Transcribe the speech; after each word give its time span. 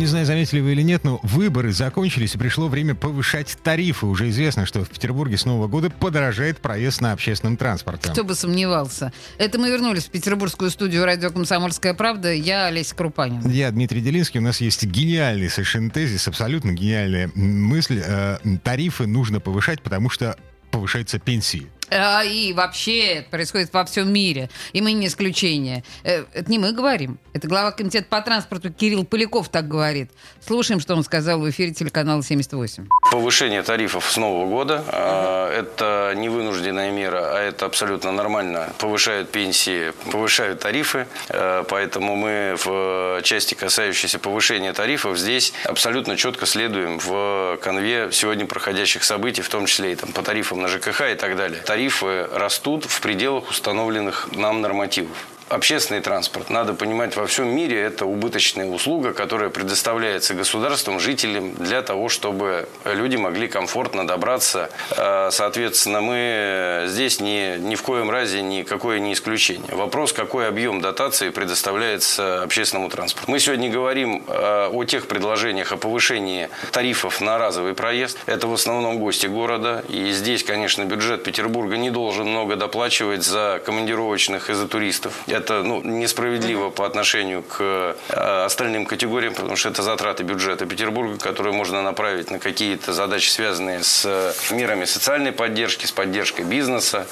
Не 0.00 0.06
знаю, 0.06 0.24
заметили 0.24 0.60
вы 0.60 0.72
или 0.72 0.80
нет, 0.80 1.04
но 1.04 1.20
выборы 1.22 1.72
закончились 1.72 2.34
и 2.34 2.38
пришло 2.38 2.68
время 2.68 2.94
повышать 2.94 3.58
тарифы. 3.62 4.06
Уже 4.06 4.30
известно, 4.30 4.64
что 4.64 4.82
в 4.82 4.88
Петербурге 4.88 5.36
с 5.36 5.44
Нового 5.44 5.68
года 5.68 5.90
подорожает 5.90 6.56
проезд 6.56 7.02
на 7.02 7.12
общественном 7.12 7.58
транспорте. 7.58 8.10
Кто 8.10 8.24
бы 8.24 8.34
сомневался. 8.34 9.12
Это 9.36 9.58
мы 9.58 9.68
вернулись 9.68 10.06
в 10.06 10.10
петербургскую 10.10 10.70
студию 10.70 11.04
радио 11.04 11.28
«Комсомольская 11.28 11.92
правда». 11.92 12.32
Я 12.32 12.68
Олеся 12.68 12.94
Крупанин. 12.94 13.46
Я 13.50 13.70
Дмитрий 13.70 14.00
Делинский. 14.00 14.40
У 14.40 14.42
нас 14.42 14.62
есть 14.62 14.82
гениальный 14.84 15.50
совершенно 15.50 15.90
тезис, 15.90 16.26
абсолютно 16.26 16.72
гениальная 16.72 17.30
мысль. 17.34 18.00
Э, 18.02 18.38
тарифы 18.64 19.06
нужно 19.06 19.38
повышать, 19.38 19.82
потому 19.82 20.08
что 20.08 20.34
повышаются 20.70 21.18
пенсии. 21.18 21.68
А, 21.90 22.22
и 22.24 22.52
вообще 22.52 23.14
это 23.14 23.30
происходит 23.30 23.72
во 23.72 23.84
всем 23.84 24.12
мире. 24.12 24.48
И 24.72 24.80
мы 24.80 24.92
не 24.92 25.08
исключение. 25.08 25.82
Э, 26.04 26.24
это 26.32 26.50
не 26.50 26.58
мы 26.58 26.72
говорим. 26.72 27.18
Это 27.32 27.48
глава 27.48 27.72
комитета 27.72 28.06
по 28.08 28.20
транспорту 28.20 28.72
Кирилл 28.72 29.04
Поляков 29.04 29.48
так 29.48 29.66
говорит. 29.66 30.10
Слушаем, 30.46 30.80
что 30.80 30.94
он 30.94 31.02
сказал 31.02 31.40
в 31.40 31.50
эфире 31.50 31.72
телеканала 31.72 32.22
78. 32.22 32.86
Повышение 33.10 33.62
тарифов 33.62 34.10
с 34.10 34.16
Нового 34.16 34.46
года 34.46 34.84
э, 34.86 35.60
это 35.60 36.14
не 36.16 36.28
вынужденная 36.28 36.90
мера, 36.90 37.36
а 37.36 37.40
это 37.40 37.66
абсолютно 37.66 38.12
нормально. 38.12 38.72
Повышают 38.78 39.30
пенсии, 39.30 39.92
повышают 40.10 40.60
тарифы. 40.60 41.06
Э, 41.28 41.64
поэтому 41.68 42.14
мы 42.14 42.56
в 42.64 43.20
части, 43.22 43.54
касающейся 43.54 44.18
повышения 44.18 44.72
тарифов, 44.72 45.18
здесь 45.18 45.52
абсолютно 45.64 46.16
четко 46.16 46.46
следуем 46.46 46.98
в 46.98 47.58
конве 47.62 48.10
сегодня 48.12 48.46
проходящих 48.46 49.02
событий, 49.02 49.42
в 49.42 49.48
том 49.48 49.66
числе 49.66 49.92
и 49.92 49.96
там, 49.96 50.12
по 50.12 50.22
тарифам 50.22 50.60
на 50.60 50.68
ЖКХ 50.68 51.12
и 51.12 51.14
так 51.14 51.36
далее 51.36 51.60
тарифы 51.80 52.28
растут 52.30 52.84
в 52.84 53.00
пределах 53.00 53.48
установленных 53.48 54.28
нам 54.32 54.60
нормативов 54.60 55.26
общественный 55.50 56.00
транспорт, 56.00 56.48
надо 56.48 56.74
понимать, 56.74 57.16
во 57.16 57.26
всем 57.26 57.48
мире 57.48 57.80
это 57.80 58.06
убыточная 58.06 58.66
услуга, 58.66 59.12
которая 59.12 59.50
предоставляется 59.50 60.34
государством, 60.34 61.00
жителям 61.00 61.54
для 61.54 61.82
того, 61.82 62.08
чтобы 62.08 62.68
люди 62.84 63.16
могли 63.16 63.48
комфортно 63.48 64.06
добраться. 64.06 64.70
А, 64.96 65.30
соответственно, 65.32 66.00
мы 66.00 66.84
здесь 66.86 67.20
ни, 67.20 67.58
ни 67.58 67.74
в 67.74 67.82
коем 67.82 68.10
разе 68.10 68.42
никакое 68.42 69.00
не 69.00 69.12
исключение. 69.12 69.74
Вопрос, 69.74 70.12
какой 70.12 70.46
объем 70.46 70.80
дотации 70.80 71.30
предоставляется 71.30 72.42
общественному 72.44 72.88
транспорту. 72.88 73.30
Мы 73.30 73.40
сегодня 73.40 73.68
говорим 73.68 74.22
а, 74.28 74.70
о 74.70 74.84
тех 74.84 75.08
предложениях 75.08 75.72
о 75.72 75.76
повышении 75.76 76.48
тарифов 76.70 77.20
на 77.20 77.38
разовый 77.38 77.74
проезд. 77.74 78.18
Это 78.26 78.46
в 78.46 78.54
основном 78.54 78.98
гости 78.98 79.26
города. 79.26 79.84
И 79.88 80.12
здесь, 80.12 80.44
конечно, 80.44 80.84
бюджет 80.84 81.24
Петербурга 81.24 81.76
не 81.76 81.90
должен 81.90 82.28
много 82.28 82.54
доплачивать 82.54 83.24
за 83.24 83.60
командировочных 83.66 84.48
и 84.48 84.54
за 84.54 84.68
туристов 84.68 85.14
это 85.40 85.62
ну, 85.62 85.82
несправедливо 85.82 86.70
по 86.70 86.86
отношению 86.86 87.42
к 87.42 87.56
э, 87.60 88.44
остальным 88.44 88.86
категориям, 88.86 89.34
потому 89.34 89.56
что 89.56 89.68
это 89.68 89.82
затраты 89.82 90.22
бюджета 90.22 90.66
Петербурга, 90.66 91.18
которые 91.18 91.54
можно 91.54 91.82
направить 91.82 92.30
на 92.30 92.38
какие-то 92.38 92.92
задачи, 92.92 93.30
связанные 93.30 93.82
с 93.82 94.06
мерами 94.50 94.84
социальной 94.84 95.32
поддержки, 95.32 95.86
с 95.86 95.92
поддержкой 95.92 96.44
бизнеса. 96.44 97.06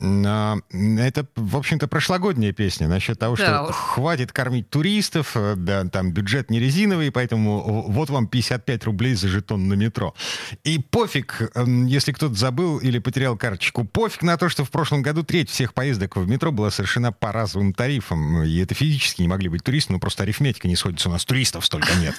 Это, 0.00 1.26
в 1.34 1.56
общем-то, 1.56 1.88
прошлогодняя 1.88 2.52
песня 2.52 2.86
насчет 2.86 3.18
того, 3.18 3.34
что 3.34 3.46
да, 3.46 3.72
хватит 3.72 4.30
кормить 4.30 4.70
туристов, 4.70 5.32
э, 5.34 5.54
да, 5.56 5.84
там 5.86 6.12
бюджет 6.12 6.50
не 6.50 6.60
резиновый, 6.60 7.10
поэтому 7.10 7.84
вот 7.88 8.08
вам 8.08 8.28
55 8.28 8.84
рублей 8.84 9.14
за 9.14 9.26
жетон 9.26 9.66
на 9.66 9.74
метро. 9.74 10.14
И 10.62 10.78
пофиг, 10.78 11.50
эм, 11.56 11.86
если 11.86 12.12
кто-то 12.12 12.34
забыл 12.34 12.78
или 12.78 13.00
потерял 13.00 13.36
карточку, 13.36 13.82
пофиг 13.82 14.22
на 14.22 14.36
то, 14.36 14.48
что 14.48 14.64
в 14.64 14.70
прошлом 14.70 15.02
году 15.02 15.24
треть 15.24 15.50
всех 15.50 15.74
поездок 15.74 16.16
в 16.16 16.28
метро 16.28 16.52
была 16.52 16.70
совершена 16.70 17.10
по 17.10 17.32
разовым 17.32 17.74
тарифам. 17.74 18.44
И 18.44 18.56
это 18.58 18.76
физически 18.76 19.22
не 19.22 19.28
могли 19.28 19.48
быть 19.48 19.64
туристы, 19.64 19.92
но 19.92 19.98
просто 19.98 20.22
арифметика 20.22 20.68
не 20.68 20.76
сходится. 20.76 21.08
У 21.08 21.12
нас 21.12 21.24
туристов 21.24 21.66
столько 21.66 21.92
нет. 21.96 22.14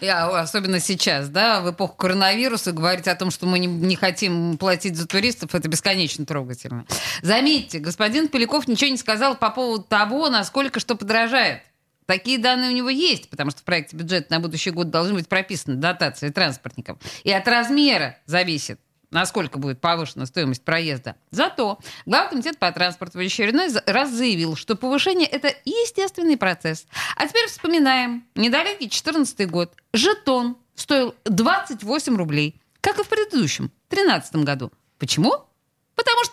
Особенно 0.02 0.80
сейчас, 0.80 1.28
да, 1.28 1.60
в 1.60 1.70
эпоху 1.70 1.94
коронавируса 1.94 2.72
говорить 2.72 3.06
о 3.06 3.14
том, 3.14 3.30
что 3.30 3.46
мы 3.46 3.60
не 3.60 3.94
хотим 3.94 4.58
платить 4.58 4.96
за 4.96 5.06
туристов, 5.06 5.54
это 5.54 5.68
бесконечно 5.68 6.26
трогательно. 6.26 6.84
Заметьте, 7.22 7.78
господин 7.78 8.28
Поляков 8.28 8.68
ничего 8.68 8.90
не 8.90 8.96
сказал 8.96 9.36
по 9.36 9.50
поводу 9.50 9.84
того, 9.84 10.28
насколько 10.28 10.80
что 10.80 10.96
подорожает. 10.96 11.62
Такие 12.06 12.38
данные 12.38 12.70
у 12.70 12.74
него 12.74 12.90
есть, 12.90 13.30
потому 13.30 13.50
что 13.50 13.60
в 13.60 13.64
проекте 13.64 13.96
бюджета 13.96 14.26
на 14.30 14.40
будущий 14.40 14.70
год 14.70 14.90
должны 14.90 15.14
быть 15.14 15.28
прописаны 15.28 15.76
дотации 15.76 16.28
транспортникам. 16.28 16.98
И 17.22 17.32
от 17.32 17.48
размера 17.48 18.18
зависит, 18.26 18.78
насколько 19.10 19.58
будет 19.58 19.80
повышена 19.80 20.26
стоимость 20.26 20.62
проезда. 20.64 21.16
Зато 21.30 21.78
глава 22.04 22.28
комитета 22.28 22.58
по 22.58 22.70
транспорту 22.72 23.20
очередной 23.20 23.68
раз 23.86 24.10
заявил, 24.10 24.54
что 24.56 24.76
повышение– 24.76 25.26
это 25.30 25.48
естественный 25.64 26.36
процесс. 26.36 26.86
А 27.16 27.26
теперь 27.26 27.46
вспоминаем. 27.46 28.24
Недалекий 28.34 28.88
2014 28.88 29.48
год. 29.48 29.72
Жетон 29.94 30.58
стоил 30.74 31.14
28 31.24 32.16
рублей, 32.16 32.60
как 32.82 32.98
и 32.98 33.02
в 33.02 33.08
предыдущем, 33.08 33.70
2013 33.88 34.36
году. 34.36 34.72
Почему? 34.98 35.46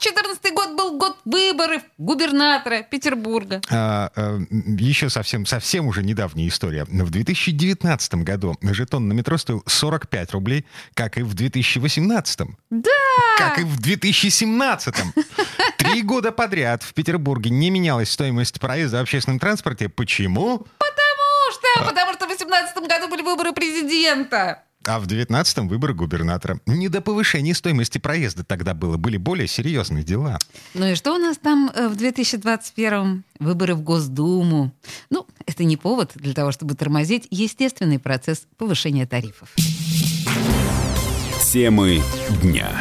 Потому 0.02 0.36
что 0.36 0.44
14 0.50 0.54
год 0.54 0.76
был 0.76 0.98
год 0.98 1.18
выборов 1.26 1.84
губернатора 1.98 2.82
Петербурга. 2.84 3.62
А, 3.70 4.12
а, 4.16 4.40
еще 4.50 5.10
совсем, 5.10 5.46
совсем 5.46 5.88
уже 5.88 6.04
недавняя 6.04 6.48
история. 6.48 6.86
В 6.86 7.10
2019 7.10 8.16
году 8.16 8.58
жетон 8.62 9.08
на 9.08 9.14
метро 9.14 9.38
стоил 9.38 9.64
45 9.68 10.32
рублей, 10.32 10.66
как 10.96 11.18
и 11.18 11.24
в 11.24 11.34
2018. 11.34 12.40
Да! 12.72 12.90
Как 13.38 13.60
и 13.60 13.64
в 13.64 13.80
2017. 13.80 14.96
Три 15.78 16.02
года 16.02 16.32
подряд 16.32 16.84
в 16.84 16.94
Петербурге 16.94 17.50
не 17.50 17.70
менялась 17.70 18.12
стоимость 18.12 18.60
проезда 18.60 19.00
в 19.00 19.02
общественном 19.02 19.40
транспорте. 19.40 19.90
Почему? 19.90 20.60
Потому 20.78 21.52
что, 21.52 21.68
а... 21.80 21.84
потому 21.86 22.14
что 22.14 22.26
в 22.26 22.30
2018 22.30 22.78
году 22.88 23.08
были 23.08 23.22
выборы 23.22 23.52
президента. 23.54 24.64
А 24.86 25.00
в 25.00 25.06
19-м 25.06 25.68
выборы 25.68 25.94
губернатора. 25.94 26.59
Не 26.66 26.90
до 26.90 27.02
повышения 27.02 27.53
стоимости 27.53 28.00
проезда 28.00 28.44
тогда 28.44 28.74
было. 28.74 28.97
Были 28.97 29.18
более 29.18 29.47
серьезные 29.47 30.03
дела. 30.03 30.40
Ну 30.74 30.88
и 30.88 30.96
что 30.96 31.14
у 31.14 31.18
нас 31.18 31.38
там 31.38 31.72
э, 31.75 31.88
в 31.88 31.94
2021-м? 31.94 33.24
Выборы 33.40 33.75
в 33.75 33.81
Госдуму. 33.81 34.72
Ну, 35.09 35.28
это 35.46 35.64
не 35.64 35.78
повод 35.78 36.12
для 36.16 36.34
того, 36.34 36.52
чтобы 36.52 36.75
тормозить 36.75 37.28
естественный 37.30 38.00
процесс 38.00 38.47
повышения 38.58 39.06
тарифов. 39.06 39.50
Темы 41.52 42.02
дня. 42.41 42.72